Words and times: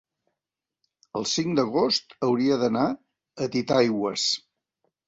El 1.19 1.27
cinc 1.33 1.53
d'agost 1.59 2.17
hauria 2.29 2.59
d'anar 2.65 2.89
a 3.47 3.53
Titaigües. 3.59 4.29